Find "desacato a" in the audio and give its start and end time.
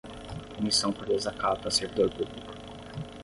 1.05-1.69